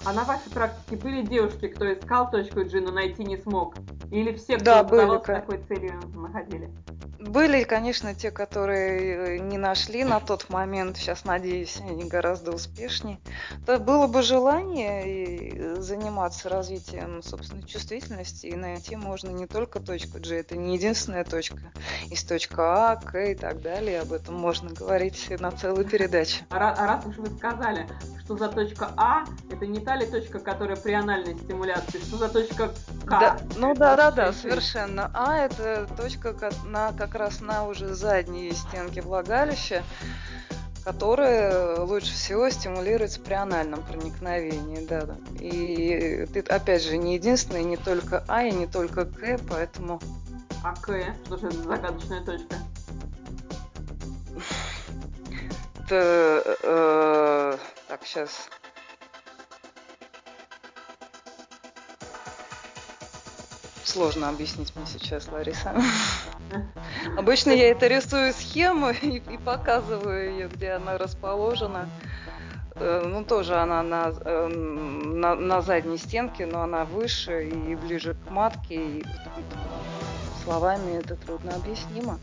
А 0.05 0.13
на 0.13 0.25
вашей 0.25 0.51
практике 0.51 0.97
были 0.97 1.23
девушки, 1.23 1.69
кто 1.69 1.93
искал 1.93 2.31
точку 2.31 2.65
G, 2.65 2.81
но 2.81 2.91
найти 2.91 3.25
не 3.25 3.37
смог? 3.37 3.75
Или 4.11 4.35
все, 4.37 4.57
кто 4.57 4.65
да, 4.65 4.85
были, 4.85 5.19
такой 5.19 5.63
целью, 5.69 6.01
находили? 6.15 6.71
Были, 7.19 7.65
конечно, 7.65 8.15
те, 8.15 8.31
которые 8.31 9.39
э, 9.39 9.39
не 9.39 9.59
нашли 9.59 10.05
на 10.05 10.21
тот 10.21 10.51
момент. 10.51 10.97
Сейчас, 10.97 11.25
надеюсь, 11.25 11.81
они 11.81 12.05
гораздо 12.05 12.53
успешнее. 12.53 13.19
То 13.67 13.79
было 13.79 14.07
бы 14.07 14.23
желание 14.23 15.49
э, 15.51 15.81
заниматься 15.81 16.49
развитием 16.49 17.23
собственной 17.23 17.65
чувствительности, 17.65 18.47
и 18.47 18.55
найти 18.55 18.95
можно 18.95 19.31
не 19.31 19.49
только 19.49 19.81
точку 19.81 20.19
G, 20.21 20.37
это 20.37 20.57
не 20.57 20.77
единственная 20.77 21.25
точка. 21.25 21.73
Есть 22.05 22.29
точка 22.29 22.93
А, 22.93 22.97
К 22.97 23.19
и 23.19 23.35
так 23.35 23.63
далее. 23.63 24.01
Об 24.01 24.13
этом 24.13 24.37
можно 24.37 24.71
говорить 24.71 25.29
на 25.41 25.51
целую 25.51 25.87
передачу. 25.87 26.45
А, 26.51 26.73
а 26.73 26.87
раз 26.87 27.05
уж 27.05 27.17
вы 27.17 27.37
сказали, 27.37 27.89
что 28.25 28.37
за 28.37 28.49
точка 28.49 28.91
А, 28.97 29.25
это 29.51 29.67
не 29.67 29.81
та 29.81 29.97
ли 29.97 30.07
точка, 30.07 30.39
которая 30.39 30.77
при 30.77 30.93
анальной 30.93 31.37
стимуляции, 31.37 31.99
что 31.99 32.17
за 32.17 32.29
точка 32.29 32.69
К? 33.07 33.11
Да, 33.11 33.39
ну 33.57 33.75
да, 33.75 33.97
да, 33.97 34.11
да, 34.13 34.33
совершенно. 34.33 35.11
А 35.15 35.37
это 35.37 35.89
точка 35.97 36.33
на 36.65 36.93
как 37.09 37.21
раз 37.21 37.41
на 37.41 37.67
уже 37.67 37.95
задней 37.95 38.53
стенке 38.53 39.01
влагалища, 39.01 39.83
которая 40.85 41.81
лучше 41.81 42.13
всего 42.13 42.51
стимулируется 42.51 43.21
при 43.21 43.35
анальном 43.35 43.83
проникновении, 43.83 44.87
да, 44.87 45.07
да. 45.07 45.17
И 45.41 46.27
ты, 46.33 46.41
опять 46.41 46.83
же, 46.83 46.99
не 46.99 47.15
единственный, 47.15 47.65
не 47.65 47.77
только 47.77 48.25
А 48.29 48.45
и 48.45 48.53
не 48.53 48.67
только 48.67 49.07
К, 49.07 49.39
поэтому... 49.49 50.01
А 50.63 50.75
К? 50.75 51.03
Что 51.25 51.37
же 51.39 51.47
это 51.47 51.63
загадочная 51.63 52.25
точка? 52.25 52.57
Это, 55.87 56.57
э, 56.63 57.57
так, 57.89 58.01
сейчас 58.05 58.49
Сложно 63.85 64.29
объяснить 64.29 64.77
мне 64.77 64.85
сейчас, 64.85 65.29
Лариса. 65.29 65.75
Обычно 67.19 67.51
я 67.51 67.73
это 67.73 67.89
рисую 67.89 68.33
схему 68.33 68.91
и, 69.03 69.17
и 69.17 69.39
показываю 69.39 70.31
ее, 70.31 70.49
где 70.49 70.71
она 70.71 70.97
расположена. 70.97 71.89
Э, 72.77 73.03
ну, 73.05 73.25
тоже 73.25 73.57
она 73.57 73.83
на, 73.83 74.13
эм, 74.25 75.21
на, 75.21 75.35
на 75.35 75.61
задней 75.61 75.99
стенке, 75.99 76.47
но 76.47 76.63
она 76.63 76.85
выше 76.85 77.49
и 77.49 77.75
ближе 77.75 78.15
к 78.15 78.31
матке. 78.31 78.77
И 78.77 79.05
словами 80.45 80.99
это 80.99 81.17
трудно 81.17 81.57
объяснимо. 81.57 82.21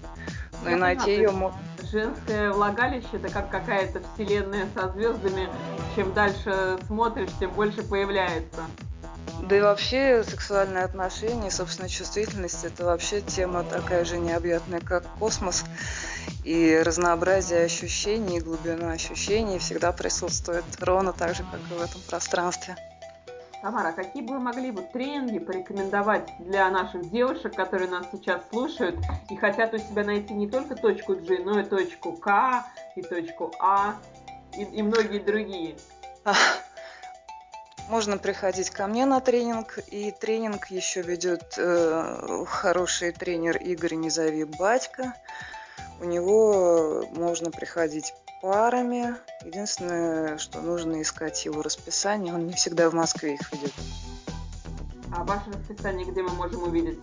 Но 0.63 0.69
и 0.69 0.75
найти 0.75 1.11
ее 1.11 1.31
можно. 1.31 1.59
Женское 1.91 2.51
влагалище 2.53 3.07
это 3.11 3.29
как 3.29 3.49
какая-то 3.49 4.01
вселенная 4.13 4.65
со 4.73 4.87
звездами. 4.93 5.49
Чем 5.97 6.13
дальше 6.13 6.77
смотришь, 6.87 7.31
тем 7.37 7.51
больше 7.51 7.83
появляется. 7.83 8.61
Да 9.47 9.57
и 9.57 9.61
вообще 9.61 10.23
сексуальные 10.23 10.85
отношения, 10.85 11.51
собственно, 11.51 11.87
чувствительность– 11.87 12.63
это 12.63 12.83
вообще 12.83 13.21
тема 13.21 13.63
такая 13.63 14.03
же 14.03 14.17
необъятная, 14.17 14.79
как 14.79 15.03
космос. 15.19 15.63
И 16.43 16.81
разнообразие 16.83 17.65
ощущений, 17.65 18.39
глубина 18.39 18.93
ощущений 18.93 19.59
всегда 19.59 19.91
присутствует 19.91 20.63
ровно 20.79 21.13
так 21.13 21.35
же, 21.35 21.43
как 21.43 21.59
и 21.59 21.79
в 21.79 21.81
этом 21.81 22.01
пространстве. 22.09 22.75
Тамара, 23.61 23.91
какие 23.91 24.23
бы 24.23 24.33
вы 24.33 24.39
могли 24.39 24.71
вот 24.71 24.91
тренинги 24.91 25.37
порекомендовать 25.37 26.27
для 26.39 26.69
наших 26.71 27.11
девушек, 27.11 27.55
которые 27.55 27.89
нас 27.89 28.07
сейчас 28.11 28.41
слушают 28.49 28.95
и 29.29 29.35
хотят 29.35 29.75
у 29.75 29.77
себя 29.77 30.03
найти 30.03 30.33
не 30.33 30.49
только 30.49 30.75
точку 30.75 31.15
G, 31.15 31.39
но 31.43 31.59
и 31.59 31.63
точку 31.63 32.13
К, 32.13 32.65
и 32.95 33.03
точку 33.03 33.51
А, 33.59 33.95
и, 34.57 34.63
и 34.63 34.81
многие 34.81 35.19
другие? 35.19 35.75
Можно 37.89 38.17
приходить 38.17 38.71
ко 38.71 38.87
мне 38.87 39.05
на 39.05 39.21
тренинг, 39.21 39.79
и 39.87 40.11
тренинг 40.11 40.67
еще 40.67 41.01
ведет 41.01 41.53
э, 41.57 42.45
хороший 42.47 43.11
тренер 43.11 43.57
Игорь 43.57 43.93
Низови 43.93 44.43
Батько. 44.43 45.13
У 45.99 46.05
него 46.05 47.05
можно 47.11 47.51
приходить 47.51 48.13
парами. 48.41 49.15
Единственное, 49.43 50.37
что 50.39 50.61
нужно 50.61 51.01
искать 51.01 51.45
его 51.45 51.61
расписание, 51.61 52.33
он 52.33 52.47
не 52.47 52.53
всегда 52.53 52.89
в 52.89 52.93
Москве 52.93 53.35
их 53.35 53.51
ведет. 53.53 53.73
А 55.15 55.23
ваше 55.23 55.51
расписание 55.51 56.05
где 56.05 56.23
мы 56.23 56.31
можем 56.31 56.63
увидеть? 56.63 56.99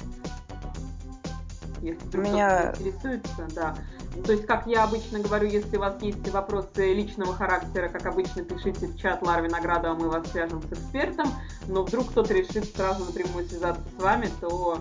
Если 1.83 2.17
меня 2.17 2.71
интересуется, 2.71 3.49
да. 3.57 3.75
Ну, 4.15 4.23
то 4.23 4.33
есть, 4.33 4.47
как 4.47 4.69
я 4.69 4.85
обычно 4.85 5.19
говорю, 5.19 5.49
если 5.49 5.77
у 5.77 5.81
вас 5.81 6.01
есть 6.01 6.29
вопросы 6.29 6.95
личного 6.95 7.35
характера, 7.35 7.89
как 7.89 8.07
обычно, 8.07 8.45
пишите 8.45 8.87
в 8.87 8.97
чат 8.97 9.21
Лара 9.23 9.43
Виноградова, 9.43 9.95
мы 9.95 10.09
вас 10.09 10.31
свяжем 10.31 10.63
с 10.63 10.73
экспертом. 10.73 11.27
Но 11.67 11.83
вдруг 11.83 12.11
кто-то 12.11 12.33
решит 12.33 12.73
сразу 12.77 13.05
напрямую 13.05 13.49
связаться 13.49 13.83
с 13.99 14.01
вами, 14.01 14.31
то 14.41 14.79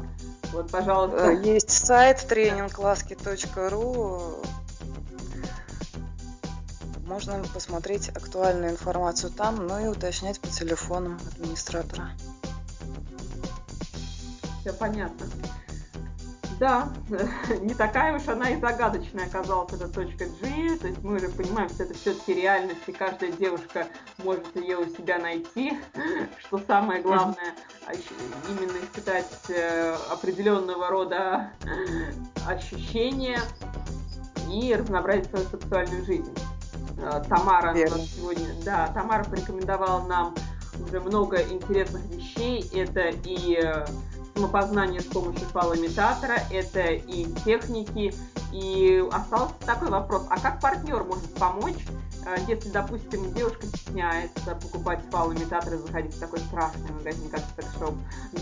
вот, 0.53 0.69
пожалуйста. 0.69 1.31
Э, 1.31 1.43
есть 1.43 1.71
сайт 1.71 2.23
тренингкласски.ру. 2.27 4.43
Можно 7.07 7.41
посмотреть 7.53 8.09
актуальную 8.09 8.71
информацию 8.71 9.31
там, 9.31 9.67
ну 9.67 9.83
и 9.83 9.87
уточнять 9.87 10.39
по 10.39 10.49
телефонам 10.49 11.19
администратора. 11.33 12.11
Все 14.61 14.71
понятно. 14.71 15.25
Да, 16.61 16.89
не 17.61 17.73
такая 17.73 18.15
уж 18.15 18.27
она 18.27 18.51
и 18.51 18.61
загадочная 18.61 19.25
оказалась 19.25 19.73
эта 19.73 19.87
точка 19.87 20.25
G, 20.25 20.77
то 20.77 20.87
есть 20.89 21.01
мы 21.01 21.15
уже 21.15 21.27
понимаем, 21.29 21.67
что 21.69 21.85
это 21.85 21.95
все-таки 21.95 22.35
реальность, 22.35 22.81
и 22.85 22.91
каждая 22.91 23.31
девушка 23.31 23.87
может 24.19 24.55
ее 24.55 24.77
у 24.77 24.85
себя 24.85 25.17
найти, 25.17 25.73
что 26.37 26.59
самое 26.67 27.01
главное, 27.01 27.55
а 27.87 27.93
именно 27.93 28.77
испытать 28.77 29.25
э, 29.49 29.95
определенного 30.11 30.89
рода 30.89 31.51
ощущения 32.47 33.39
и 34.47 34.75
разнообразить 34.75 35.31
свою 35.31 35.45
сексуальную 35.47 36.05
жизнь. 36.05 36.37
Э, 36.99 37.23
Тамара 37.27 37.73
нас 37.73 38.05
сегодня, 38.15 38.45
да, 38.63 38.87
Тамара 38.93 39.23
порекомендовала 39.23 40.05
нам 40.05 40.35
уже 40.79 40.99
много 40.99 41.41
интересных 41.41 42.05
вещей. 42.05 42.69
Это 42.71 43.09
и 43.25 43.59
э, 43.59 43.83
самопознание 44.41 45.01
с 45.01 45.05
помощью 45.05 45.47
фалоимитатора, 45.47 46.39
это 46.49 46.81
и 46.81 47.25
техники. 47.45 48.13
И 48.51 49.03
остался 49.11 49.53
такой 49.65 49.89
вопрос, 49.89 50.25
а 50.29 50.39
как 50.39 50.59
партнер 50.59 51.03
может 51.03 51.33
помочь, 51.35 51.85
э, 52.25 52.35
если, 52.47 52.69
допустим, 52.69 53.33
девушка 53.33 53.65
стесняется 53.67 54.55
покупать 54.55 54.99
фалоимитатор 55.09 55.75
и 55.75 55.77
заходить 55.77 56.15
в 56.15 56.19
такой 56.19 56.39
страшный 56.39 56.91
магазин, 56.91 57.29
как 57.29 57.41
секс-шоп. 57.55 57.95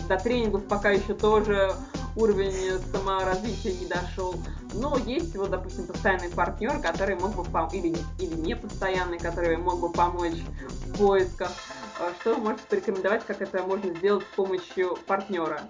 До 0.08 0.18
тренингов 0.18 0.66
пока 0.66 0.90
еще 0.90 1.14
тоже 1.14 1.76
уровень 2.16 2.80
саморазвития 2.92 3.74
не 3.74 3.86
дошел. 3.86 4.36
Но 4.74 4.98
есть 4.98 5.36
вот, 5.36 5.52
допустим, 5.52 5.86
постоянный 5.86 6.30
партнер, 6.30 6.80
который 6.80 7.16
мог 7.16 7.36
бы 7.36 7.44
пом- 7.44 7.74
или, 7.74 7.96
или 8.20 8.36
не 8.36 8.56
постоянный, 8.56 9.20
который 9.20 9.58
мог 9.58 9.80
бы 9.80 9.92
помочь 9.92 10.38
в 10.86 10.98
поисках. 10.98 11.52
Э, 12.00 12.14
что 12.22 12.36
вы 12.36 12.42
можете 12.42 12.64
порекомендовать, 12.70 13.26
как 13.26 13.42
это 13.42 13.62
можно 13.64 13.94
сделать 13.94 14.26
с 14.32 14.36
помощью 14.36 14.98
партнера? 15.08 15.62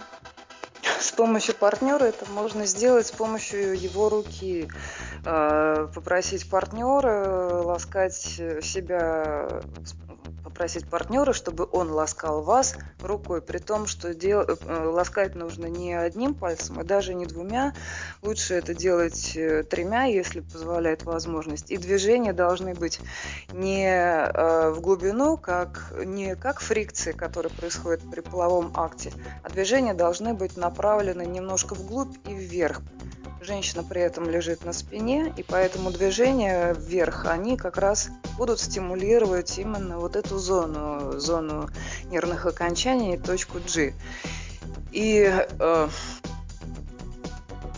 С 1.00 1.12
помощью 1.12 1.56
партнера 1.56 2.04
это 2.04 2.30
можно 2.32 2.66
сделать 2.66 3.08
с 3.08 3.12
помощью 3.12 3.80
его 3.80 4.10
руки. 4.10 4.70
Э, 5.26 5.88
попросить 5.94 6.50
партнера 6.50 7.64
ласкать 7.64 8.16
себя 8.16 9.62
попросить 10.60 10.90
партнера, 10.90 11.32
чтобы 11.32 11.70
он 11.72 11.90
ласкал 11.90 12.42
вас 12.42 12.76
рукой, 13.00 13.42
при 13.42 13.60
том, 13.60 13.88
что 13.88 14.14
дел... 14.14 14.42
Э, 14.42 14.90
ласкать 14.90 15.34
нужно 15.34 15.68
не 15.68 15.94
одним 15.94 16.36
пальцем, 16.36 16.80
а 16.80 16.84
даже 16.84 17.14
не 17.14 17.26
двумя. 17.26 17.74
Лучше 18.22 18.56
это 18.56 18.74
делать 18.74 19.38
э, 19.38 19.64
тремя, 19.64 20.04
если 20.04 20.42
позволяет 20.42 21.04
возможность. 21.04 21.72
И 21.72 21.78
движения 21.78 22.34
должны 22.34 22.74
быть 22.74 23.00
не 23.54 23.88
э, 23.88 24.72
в 24.72 24.82
глубину, 24.82 25.38
как, 25.38 25.94
не 26.06 26.36
как 26.36 26.60
фрикции, 26.60 27.14
которые 27.14 27.54
происходят 27.54 28.02
при 28.12 28.20
половом 28.20 28.74
акте, 28.76 29.14
а 29.44 29.50
движения 29.50 29.94
должны 29.94 30.34
быть 30.34 30.58
направлены 30.58 31.26
немножко 31.26 31.74
вглубь 31.74 32.18
и 32.28 32.34
вверх. 32.34 32.82
Женщина 33.50 33.84
при 33.84 34.00
этом 34.04 34.30
лежит 34.30 34.64
на 34.64 34.74
спине, 34.74 35.34
и 35.36 35.42
поэтому 35.42 35.90
движения 35.90 36.76
вверх, 36.78 37.26
они 37.26 37.58
как 37.58 37.78
раз 37.78 38.10
будут 38.38 38.60
стимулировать 38.60 39.58
именно 39.58 39.98
вот 39.98 40.16
эту 40.16 40.38
зону, 40.38 41.20
зону 41.20 41.68
нервных 42.12 42.46
окончаний, 42.46 43.18
точку 43.18 43.58
G. 43.58 43.96
И 44.92 45.34
э, 45.34 45.90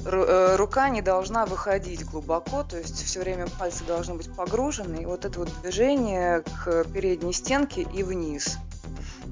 э, 0.04 0.56
рука 0.58 0.90
не 0.90 1.02
должна 1.02 1.46
выходить 1.46 2.04
глубоко, 2.04 2.64
то 2.64 2.78
есть 2.78 3.06
все 3.06 3.22
время 3.22 3.48
пальцы 3.58 3.86
должны 3.86 4.16
быть 4.16 4.30
погружены, 4.36 5.04
и 5.04 5.06
вот 5.06 5.24
это 5.24 5.40
вот 5.40 5.50
движение 5.62 6.42
к 6.42 6.84
передней 6.94 7.32
стенке 7.32 7.84
и 7.84 8.04
вниз– 8.04 8.58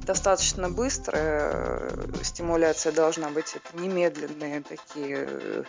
достаточно 0.10 0.72
быстрая 0.72 1.92
стимуляция 2.24 2.92
должна 2.92 3.30
быть. 3.30 3.56
Это 3.56 3.80
немедленные 3.80 4.64
такие 4.64 5.28
э, 5.30 5.64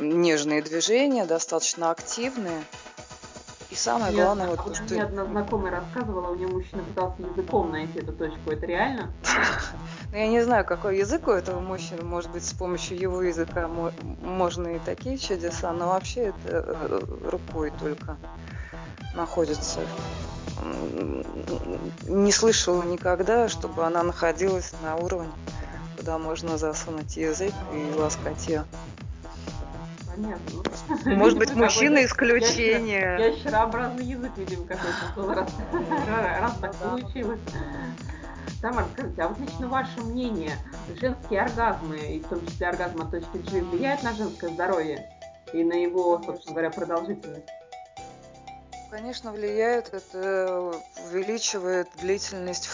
нежные 0.00 0.62
движения, 0.62 1.24
достаточно 1.24 1.90
активные. 1.90 2.62
И 3.70 3.74
самое 3.74 4.12
Нет, 4.12 4.22
главное, 4.22 4.48
вот, 4.48 4.60
вот 4.66 4.76
что... 4.76 4.84
Мне 4.84 5.02
одна 5.02 5.24
знакомая 5.24 5.72
рассказывала, 5.72 6.30
у 6.32 6.34
нее 6.34 6.48
мужчина 6.48 6.82
пытался 6.82 7.22
языком 7.22 7.70
найти 7.70 8.00
эту 8.00 8.12
точку. 8.12 8.50
Это 8.50 8.66
реально? 8.66 9.10
Ну, 10.12 10.18
я 10.18 10.28
не 10.28 10.42
знаю, 10.44 10.66
какой 10.66 10.98
язык 10.98 11.26
у 11.26 11.30
этого 11.30 11.58
мужчины. 11.60 12.02
Может 12.02 12.30
быть, 12.32 12.44
с 12.44 12.52
помощью 12.52 12.98
его 12.98 13.22
языка 13.22 13.66
можно 14.20 14.76
и 14.76 14.78
такие 14.78 15.16
чудеса, 15.16 15.72
но 15.72 15.88
вообще 15.88 16.24
это 16.24 16.36
э, 16.46 17.00
рукой 17.30 17.72
только 17.80 18.18
находится 19.14 19.80
не 22.06 22.32
слышала 22.32 22.82
никогда, 22.82 23.48
чтобы 23.48 23.84
она 23.84 24.02
находилась 24.02 24.72
на 24.82 24.96
уровне, 24.96 25.32
куда 25.96 26.18
можно 26.18 26.58
засунуть 26.58 27.16
язык 27.16 27.52
и 27.72 27.94
ласкать 27.98 28.46
ее. 28.48 28.64
Понятно. 30.14 30.62
Может 31.16 31.38
быть, 31.38 31.54
мужчина 31.54 32.04
исключение. 32.04 33.16
Ящерообразный 33.18 34.04
язык, 34.04 34.32
видимо, 34.36 34.66
какой-то 34.66 35.12
был, 35.16 35.32
раз, 35.32 35.50
раз 36.40 36.56
так 36.60 36.74
получилось. 36.76 37.40
Тамара, 38.60 38.86
скажите, 38.92 39.22
а 39.22 39.28
вот 39.28 39.40
лично 39.40 39.66
ваше 39.68 40.00
мнение, 40.02 40.52
женские 41.00 41.42
оргазмы, 41.42 41.96
и 41.98 42.20
в 42.20 42.28
том 42.28 42.46
числе 42.46 42.68
оргазм 42.68 43.02
от 43.02 43.10
точки 43.10 43.38
G, 43.50 43.60
влияют 43.62 44.02
на 44.04 44.12
женское 44.12 44.50
здоровье 44.50 45.08
и 45.52 45.64
на 45.64 45.72
его, 45.72 46.22
собственно 46.24 46.54
говоря, 46.54 46.70
продолжительность? 46.70 47.48
Конечно, 48.92 49.32
влияет. 49.32 49.94
Это 49.94 50.74
увеличивает 51.08 51.88
длительность 51.98 52.68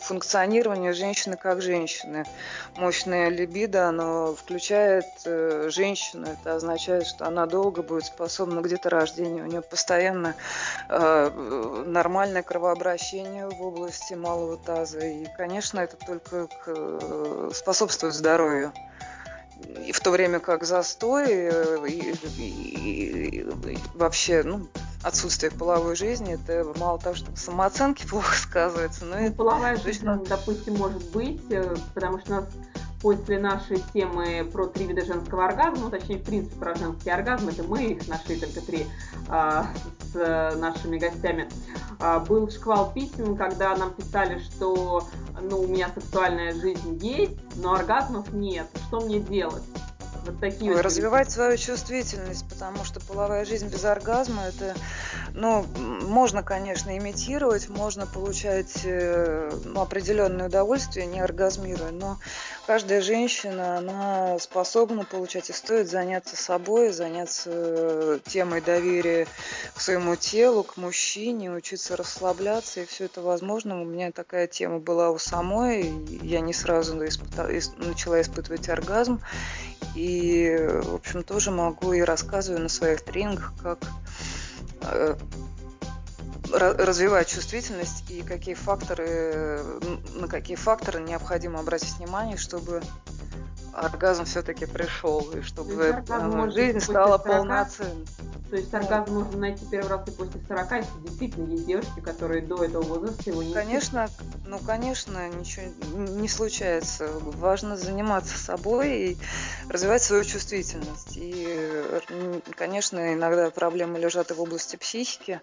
функционирования 0.00 0.94
женщины 0.94 1.36
как 1.36 1.60
женщины. 1.60 2.24
Мощная 2.78 3.28
либидо, 3.28 3.86
оно 3.86 4.34
включает 4.34 5.04
э, 5.26 5.68
женщину. 5.70 6.26
Это 6.26 6.54
означает, 6.54 7.06
что 7.06 7.26
она 7.26 7.44
долго 7.44 7.82
будет 7.82 8.06
способна 8.06 8.62
к 8.62 8.68
деторождению. 8.68 9.44
У 9.44 9.48
нее 9.48 9.60
постоянно 9.60 10.36
э, 10.88 11.84
нормальное 11.84 12.42
кровообращение 12.42 13.46
в 13.46 13.60
области 13.60 14.14
малого 14.14 14.56
таза. 14.56 15.00
И, 15.00 15.26
конечно, 15.36 15.80
это 15.80 15.98
только 15.98 16.48
способствует 17.52 18.14
здоровью 18.14 18.72
и 19.84 19.92
в 19.92 20.00
то 20.00 20.12
время 20.12 20.40
как 20.40 20.64
застой 20.64 21.26
э, 21.28 21.86
и, 21.86 22.14
и, 22.38 22.42
и, 22.42 23.40
и 23.42 23.78
вообще 23.92 24.42
ну, 24.42 24.66
отсутствие 25.02 25.50
половой 25.50 25.96
жизни, 25.96 26.34
это 26.34 26.66
мало 26.78 26.98
того, 26.98 27.14
что 27.14 27.34
самооценки 27.36 28.06
плохо 28.08 28.34
сказывается, 28.36 29.04
но 29.04 29.16
ну, 29.16 29.22
это... 29.22 29.36
Половая 29.36 29.76
жизнь, 29.76 30.04
точно... 30.04 30.22
допустим, 30.24 30.76
может 30.76 31.10
быть, 31.10 31.42
э, 31.50 31.74
потому 31.94 32.20
что 32.20 32.32
у 32.32 32.34
нас 32.36 32.46
после 33.00 33.38
нашей 33.38 33.82
темы 33.94 34.48
про 34.52 34.66
три 34.66 34.86
вида 34.86 35.04
женского 35.04 35.46
оргазма, 35.46 35.84
ну, 35.84 35.90
точнее, 35.90 36.18
в 36.18 36.24
принципе, 36.24 36.56
про 36.56 36.74
женский 36.74 37.10
оргазм, 37.10 37.48
это 37.48 37.62
мы 37.62 37.84
их 37.84 38.08
нашли 38.08 38.38
только 38.38 38.60
три 38.60 38.86
а, 39.28 39.66
с 40.12 40.56
нашими 40.56 40.98
гостями, 40.98 41.48
а, 41.98 42.20
был 42.20 42.50
шквал 42.50 42.92
писем, 42.92 43.36
когда 43.36 43.74
нам 43.76 43.92
писали, 43.92 44.38
что, 44.40 45.08
ну, 45.40 45.60
у 45.60 45.66
меня 45.66 45.90
сексуальная 45.94 46.52
жизнь 46.52 46.98
есть, 47.00 47.38
но 47.56 47.74
оргазмов 47.74 48.32
нет, 48.32 48.66
что 48.88 49.00
мне 49.00 49.18
делать? 49.18 49.64
Вот 50.24 50.38
такие 50.40 50.72
вот 50.72 50.82
развивать 50.82 51.30
свою 51.30 51.56
чувствительность, 51.56 52.46
потому 52.48 52.84
что 52.84 53.00
половая 53.00 53.44
жизнь 53.44 53.68
без 53.68 53.84
оргазма 53.84 54.44
это, 54.48 54.74
ну, 55.32 55.64
можно, 56.02 56.42
конечно, 56.42 56.96
имитировать, 56.96 57.68
можно 57.68 58.06
получать 58.06 58.80
э, 58.84 59.50
ну, 59.64 59.80
определенное 59.80 60.48
удовольствие, 60.48 61.06
не 61.06 61.20
оргазмируя, 61.20 61.90
но 61.90 62.18
каждая 62.66 63.00
женщина, 63.00 63.78
она 63.78 64.38
способна 64.38 65.04
получать 65.04 65.48
и 65.50 65.52
стоит 65.52 65.88
заняться 65.88 66.36
собой, 66.36 66.92
заняться 66.92 68.20
темой 68.26 68.60
доверия 68.60 69.26
к 69.74 69.80
своему 69.80 70.16
телу, 70.16 70.64
к 70.64 70.76
мужчине, 70.76 71.50
учиться 71.50 71.96
расслабляться, 71.96 72.80
и 72.80 72.86
все 72.86 73.06
это 73.06 73.22
возможно. 73.22 73.80
У 73.80 73.84
меня 73.84 74.12
такая 74.12 74.46
тема 74.46 74.78
была 74.78 75.10
у 75.10 75.18
самой, 75.18 75.90
я 76.22 76.40
не 76.40 76.52
сразу 76.52 76.96
испыта... 77.06 77.48
начала 77.78 78.20
испытывать 78.20 78.68
оргазм, 78.68 79.20
и, 79.94 80.56
в 80.82 80.94
общем, 80.94 81.22
тоже 81.22 81.50
могу 81.50 81.92
и 81.92 82.00
рассказываю 82.00 82.62
на 82.62 82.68
своих 82.68 83.02
тренингах, 83.02 83.52
как 83.62 83.78
э, 84.82 85.16
развивать 86.52 87.28
чувствительность 87.28 88.10
и 88.10 88.22
какие 88.22 88.54
факторы, 88.54 89.62
на 90.14 90.28
какие 90.28 90.56
факторы 90.56 91.00
необходимо 91.00 91.60
обратить 91.60 91.98
внимание, 91.98 92.36
чтобы 92.36 92.82
оргазм 93.72 94.24
все-таки 94.24 94.66
пришел, 94.66 95.30
и 95.32 95.42
чтобы 95.42 96.02
жизнь 96.50 96.80
стала 96.80 97.18
полноценной. 97.18 98.06
То 98.50 98.56
есть 98.56 98.74
оргазм 98.74 99.14
можно 99.14 99.38
найти 99.38 99.64
первый 99.70 99.88
раз 99.88 100.08
и 100.08 100.10
после 100.10 100.40
40, 100.48 100.72
если 100.72 100.98
действительно 101.06 101.52
есть 101.52 101.66
девушки, 101.66 102.00
которые 102.00 102.42
до 102.42 102.64
этого 102.64 102.82
возраста 102.82 103.30
его 103.30 103.44
не 103.44 103.54
Конечно, 103.54 104.08
ну, 104.44 104.58
конечно, 104.58 105.28
ничего 105.28 105.66
не 105.94 106.26
случается. 106.26 107.08
Важно 107.20 107.76
заниматься 107.76 108.36
собой 108.36 108.90
и 108.90 109.16
развивать 109.68 110.02
свою 110.02 110.24
чувствительность. 110.24 111.16
И, 111.16 111.80
конечно, 112.56 113.14
иногда 113.14 113.50
проблемы 113.50 114.00
лежат 114.00 114.32
и 114.32 114.34
в 114.34 114.40
области 114.40 114.74
психики. 114.74 115.40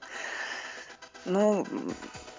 Но 1.24 1.66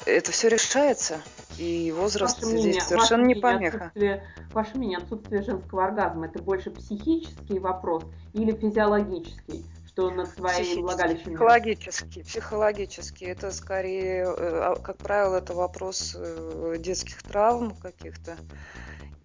это 0.05 0.33
все 0.33 0.49
решается, 0.49 1.21
и 1.59 1.93
возраст 1.93 2.43
ваше 2.43 2.59
здесь 2.59 2.83
совершенно 2.83 3.25
не 3.25 3.35
помеха. 3.35 3.91
Ваше 4.53 4.77
мнение, 4.77 4.99
отсутствие 4.99 5.43
женского 5.43 5.87
оргазма– 5.87 6.27
это 6.29 6.43
больше 6.43 6.71
психический 6.71 7.59
вопрос 7.59 8.05
или 8.33 8.53
физиологический? 8.53 9.65
Что 9.99 10.11
над 10.11 10.29
своим 10.29 10.83
влагалищем? 10.83 11.25
Психологически, 11.25 12.23
психологически. 12.23 13.25
Это 13.25 13.51
скорее, 13.51 14.23
э, 14.23 14.27
а, 14.29 14.77
как 14.77 14.99
правило, 14.99 15.37
это 15.37 15.55
вопрос 15.55 16.15
э, 16.17 16.77
детских 16.79 17.21
травм 17.25 17.73
каких-то 17.73 18.37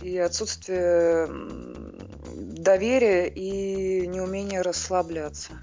и 0.02 0.18
отсутствие 0.18 1.28
доверия 2.36 3.28
и 3.28 4.08
неумение 4.08 4.62
расслабляться. 4.62 5.54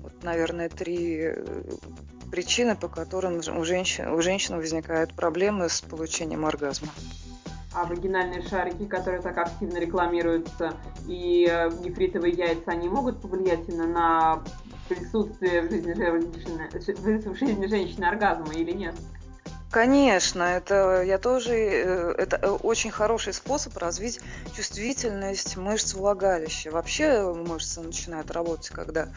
Вот, 0.00 0.22
наверное, 0.22 0.70
три 0.70 1.18
э, 1.20 1.44
причины, 2.30 2.76
по 2.76 2.88
которым 2.88 3.40
у 3.40 3.64
женщин, 3.64 4.08
у 4.08 4.22
женщин 4.22 4.56
возникают 4.56 5.14
проблемы 5.14 5.68
с 5.68 5.82
получением 5.82 6.46
оргазма 6.46 6.88
а 7.74 7.84
вагинальные 7.84 8.42
шарики, 8.42 8.86
которые 8.86 9.20
так 9.20 9.36
активно 9.36 9.78
рекламируются, 9.78 10.74
и 11.06 11.48
э, 11.50 11.70
нефритовые 11.82 12.32
яйца, 12.32 12.70
они 12.70 12.88
могут 12.88 13.20
повлиять 13.20 13.68
именно 13.68 13.86
на 13.86 14.42
присутствие 14.88 15.62
в 15.62 15.70
жизни 15.70 15.92
женщины, 15.94 16.68
в 17.32 17.36
жизни 17.36 17.66
женщины 17.66 18.04
оргазма 18.04 18.52
или 18.54 18.72
нет? 18.72 18.94
Конечно, 19.70 20.44
это 20.44 21.02
я 21.02 21.18
тоже, 21.18 21.52
э, 21.56 22.12
это 22.16 22.38
э, 22.40 22.48
очень 22.48 22.92
хороший 22.92 23.32
способ 23.32 23.76
развить 23.76 24.20
чувствительность 24.52 25.56
мышц 25.56 25.94
влагалища. 25.94 26.70
Вообще 26.70 27.32
мышцы 27.34 27.80
начинают 27.80 28.30
работать, 28.30 28.70
когда 28.70 29.08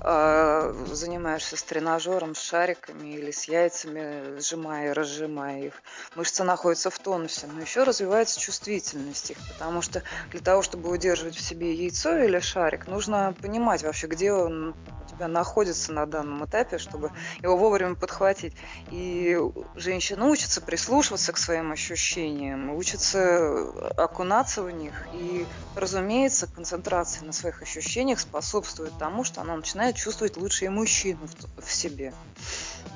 э, 0.00 0.84
занимаешься 0.92 1.56
с 1.56 1.64
тренажером, 1.64 2.36
с 2.36 2.40
шариками 2.40 3.08
или 3.08 3.32
с 3.32 3.48
яйцами, 3.48 4.38
сжимая 4.38 4.90
и 4.90 4.92
разжимая 4.92 5.62
их. 5.62 5.82
Мышцы 6.14 6.44
находятся 6.44 6.90
в 6.90 6.98
тонусе, 7.00 7.48
но 7.48 7.60
еще 7.60 7.82
развивается 7.82 8.38
чувствительность 8.38 9.30
их, 9.32 9.42
потому 9.48 9.82
что 9.82 10.04
для 10.30 10.40
того, 10.40 10.62
чтобы 10.62 10.90
удерживать 10.90 11.34
в 11.34 11.40
себе 11.42 11.74
яйцо 11.74 12.16
или 12.18 12.38
шарик, 12.38 12.86
нужно 12.86 13.36
понимать 13.40 13.82
вообще, 13.82 14.06
где 14.06 14.32
он 14.32 14.76
тебя 15.06 15.28
находится 15.28 15.92
на 15.92 16.06
данном 16.06 16.44
этапе, 16.46 16.78
чтобы 16.78 17.12
его 17.42 17.56
вовремя 17.56 17.94
подхватить. 17.96 18.54
И 18.90 19.36
женщина 19.74 20.03
учится 20.12 20.60
прислушиваться 20.60 21.32
к 21.32 21.38
своим 21.38 21.72
ощущениям, 21.72 22.74
учится 22.74 23.68
окунаться 23.96 24.62
в 24.62 24.70
них. 24.70 24.92
И, 25.12 25.46
разумеется, 25.74 26.46
концентрация 26.46 27.24
на 27.24 27.32
своих 27.32 27.62
ощущениях 27.62 28.20
способствует 28.20 28.92
тому, 28.98 29.24
что 29.24 29.40
она 29.40 29.56
начинает 29.56 29.96
чувствовать 29.96 30.36
лучше 30.36 30.66
и 30.66 30.68
мужчину 30.68 31.26
в, 31.26 31.66
в 31.66 31.72
себе. 31.72 32.12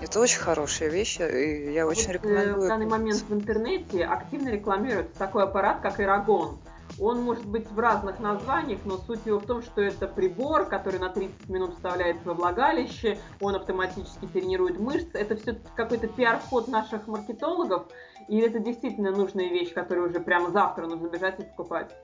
Это 0.01 0.21
очень 0.21 0.38
хорошая 0.38 0.88
вещь, 0.88 1.18
и 1.21 1.73
я 1.73 1.87
очень 1.87 2.07
вот, 2.07 2.12
рекомендую. 2.12 2.66
В 2.66 2.68
данный 2.68 2.87
момент 2.87 3.23
в 3.29 3.33
интернете 3.33 4.05
активно 4.05 4.49
рекламируется 4.49 5.18
такой 5.18 5.44
аппарат, 5.44 5.81
как 5.81 6.01
Эрагон. 6.01 6.59
Он 7.01 7.23
может 7.23 7.47
быть 7.47 7.71
в 7.71 7.79
разных 7.79 8.19
названиях, 8.19 8.81
но 8.85 8.97
суть 8.99 9.25
его 9.27 9.39
в 9.39 9.47
том, 9.47 9.63
что 9.63 9.81
это 9.81 10.09
прибор, 10.09 10.67
который 10.67 10.99
на 10.99 11.11
30 11.11 11.49
минут 11.49 11.75
вставляется 11.75 12.25
во 12.25 12.35
влагалище, 12.35 13.19
он 13.41 13.55
автоматически 13.55 14.27
тренирует 14.27 14.79
мышцы. 14.79 15.17
Это 15.17 15.37
все 15.37 15.55
какой-то 15.77 16.09
пиар-ход 16.09 16.69
наших 16.69 17.07
маркетологов, 17.07 17.87
или 18.29 18.47
это 18.47 18.59
действительно 18.59 19.11
нужная 19.11 19.49
вещь, 19.49 19.73
которую 19.73 20.11
уже 20.11 20.21
прямо 20.21 20.51
завтра 20.51 20.87
нужно 20.87 21.09
бежать 21.09 21.41
и 21.41 21.45
покупать? 21.45 21.95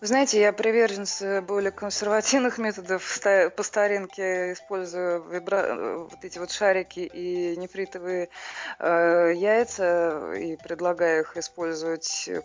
Вы 0.00 0.06
знаете, 0.06 0.40
я 0.40 0.52
приверженец 0.52 1.22
э, 1.22 1.40
более 1.40 1.70
консервативных 1.70 2.58
методов. 2.58 3.20
По 3.56 3.62
старинке 3.62 4.52
использую 4.52 5.22
вибра... 5.28 5.56
Э, 5.56 5.96
вот 6.10 6.24
эти 6.24 6.38
вот 6.38 6.50
шарики 6.50 7.00
и 7.00 7.56
нефритовые 7.56 8.28
э, 8.78 9.32
яйца 9.34 10.32
и 10.34 10.56
предлагаю 10.56 11.22
их 11.22 11.36
использовать, 11.36 12.28
э, 12.28 12.42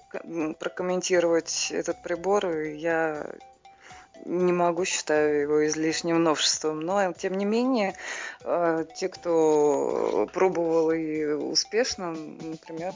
прокомментировать 0.60 1.72
этот 1.72 2.02
прибор. 2.02 2.48
Я 2.50 3.26
не 4.26 4.54
могу, 4.54 4.86
считаю 4.86 5.42
его 5.42 5.68
излишним 5.68 6.24
новшеством. 6.24 6.80
Но, 6.82 7.14
тем 7.14 7.34
не 7.36 7.46
менее, 7.46 7.96
э, 8.44 8.86
те, 8.96 9.10
кто 9.10 10.28
пробовал 10.34 10.92
и 10.92 11.26
успешно, 11.26 12.12
например, 12.12 12.94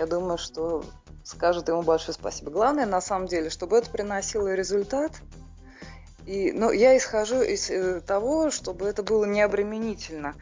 я 0.00 0.06
думаю, 0.06 0.38
что 0.38 0.82
скажет 1.24 1.68
ему 1.68 1.82
большое 1.82 2.14
спасибо. 2.14 2.50
Главное, 2.50 2.86
на 2.86 3.02
самом 3.02 3.26
деле, 3.26 3.50
чтобы 3.50 3.76
это 3.76 3.90
приносило 3.90 4.54
результат. 4.54 5.12
И, 6.24 6.52
ну, 6.52 6.70
я 6.70 6.96
исхожу 6.96 7.42
из 7.42 7.68
э, 7.68 8.00
того, 8.00 8.50
чтобы 8.50 8.86
это 8.86 9.02
было 9.02 9.26
необременительно. 9.26 10.36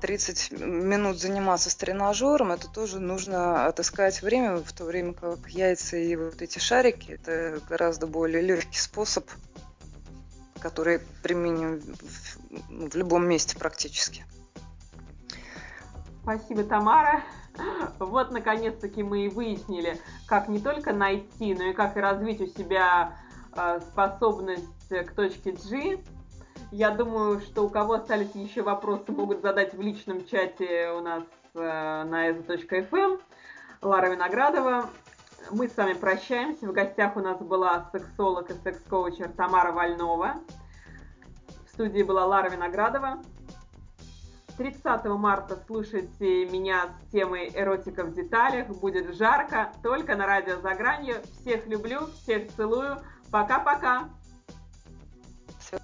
30 0.00 0.48
э, 0.50 0.56
минут 0.56 1.20
заниматься 1.20 1.70
с 1.70 1.76
тренажером, 1.76 2.50
это 2.50 2.68
тоже 2.68 2.98
нужно 2.98 3.66
отыскать 3.66 4.22
время, 4.22 4.56
в 4.56 4.72
то 4.72 4.84
время 4.84 5.12
как 5.12 5.48
яйца 5.48 5.96
и 5.96 6.16
вот 6.16 6.42
эти 6.42 6.58
шарики, 6.58 7.12
это 7.12 7.60
гораздо 7.68 8.08
более 8.08 8.42
легкий 8.42 8.78
способ, 8.78 9.30
который 10.58 11.00
применим 11.22 11.80
в, 11.80 12.70
ну, 12.70 12.90
в 12.90 12.94
любом 12.96 13.28
месте 13.28 13.56
практически. 13.56 14.24
Спасибо, 16.22 16.64
Тамара. 16.64 17.22
Вот, 17.98 18.30
наконец-таки, 18.30 19.02
мы 19.02 19.26
и 19.26 19.28
выяснили, 19.28 19.98
как 20.26 20.48
не 20.48 20.60
только 20.60 20.92
найти, 20.92 21.54
но 21.54 21.64
и 21.64 21.72
как 21.72 21.96
и 21.96 22.00
развить 22.00 22.40
у 22.40 22.46
себя 22.46 23.16
э, 23.56 23.80
способность 23.80 24.88
к 24.88 25.14
точке 25.14 25.52
G. 25.52 25.98
Я 26.70 26.90
думаю, 26.90 27.40
что 27.40 27.64
у 27.64 27.68
кого 27.68 27.94
остались 27.94 28.34
еще 28.34 28.62
вопросы, 28.62 29.12
могут 29.12 29.42
задать 29.42 29.74
в 29.74 29.80
личном 29.80 30.26
чате 30.26 30.90
у 30.90 31.00
нас 31.00 31.22
э, 31.54 31.58
на 31.58 32.30
eza.fm. 32.30 33.20
Лара 33.82 34.08
Виноградова. 34.08 34.90
Мы 35.50 35.68
с 35.68 35.76
вами 35.76 35.92
прощаемся. 35.92 36.66
В 36.66 36.72
гостях 36.72 37.16
у 37.16 37.20
нас 37.20 37.38
была 37.38 37.88
сексолог 37.92 38.50
и 38.50 38.54
секс-коучер 38.54 39.28
Тамара 39.36 39.72
Вольнова. 39.72 40.36
В 41.66 41.68
студии 41.68 42.02
была 42.02 42.24
Лара 42.24 42.48
Виноградова. 42.48 43.22
30 44.56 45.04
марта 45.06 45.58
слушайте 45.66 46.46
меня 46.46 46.88
с 46.88 47.10
темой 47.10 47.50
«Эротика 47.54 48.04
в 48.04 48.14
деталях». 48.14 48.68
Будет 48.68 49.14
жарко, 49.16 49.72
только 49.82 50.14
на 50.14 50.26
радио 50.26 50.60
«За 50.60 50.74
гранью». 50.74 51.16
Всех 51.40 51.66
люблю, 51.66 52.06
всех 52.22 52.52
целую. 52.52 52.98
Пока-пока! 53.30 54.08